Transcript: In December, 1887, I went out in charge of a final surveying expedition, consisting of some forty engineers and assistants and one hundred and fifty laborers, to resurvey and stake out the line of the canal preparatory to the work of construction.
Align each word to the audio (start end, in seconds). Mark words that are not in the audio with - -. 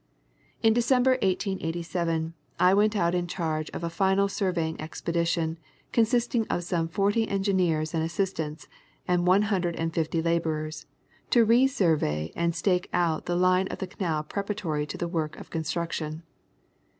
In 0.63 0.73
December, 0.73 1.11
1887, 1.21 2.33
I 2.59 2.73
went 2.73 2.95
out 2.95 3.13
in 3.13 3.27
charge 3.27 3.69
of 3.69 3.83
a 3.83 3.89
final 3.91 4.27
surveying 4.27 4.81
expedition, 4.81 5.59
consisting 5.91 6.47
of 6.47 6.63
some 6.63 6.87
forty 6.87 7.27
engineers 7.27 7.93
and 7.93 8.01
assistants 8.01 8.67
and 9.07 9.27
one 9.27 9.43
hundred 9.43 9.75
and 9.75 9.93
fifty 9.93 10.19
laborers, 10.19 10.87
to 11.29 11.45
resurvey 11.45 12.31
and 12.35 12.55
stake 12.55 12.89
out 12.91 13.27
the 13.27 13.35
line 13.35 13.67
of 13.67 13.77
the 13.77 13.85
canal 13.85 14.23
preparatory 14.23 14.87
to 14.87 14.97
the 14.97 15.07
work 15.07 15.37
of 15.39 15.51
construction. 15.51 16.23